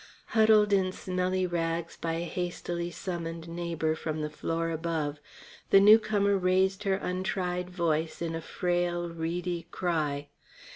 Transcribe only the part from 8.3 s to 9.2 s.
a frail,